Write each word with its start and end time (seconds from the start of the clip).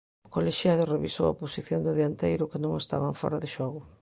O 0.27 0.29
colexiado 0.35 0.91
revisou 0.93 1.25
a 1.29 1.37
posición 1.41 1.79
do 1.83 1.95
dianteiro 1.99 2.49
que 2.51 2.61
non 2.63 2.71
estaba 2.81 3.05
en 3.11 3.15
fóra 3.21 3.41
de 3.43 3.49
xogo. 3.55 3.81